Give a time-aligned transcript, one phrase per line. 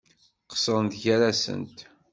[0.49, 1.77] Qeṣṣrent gar-asent.